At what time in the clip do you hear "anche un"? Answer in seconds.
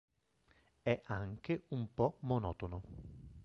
1.05-1.93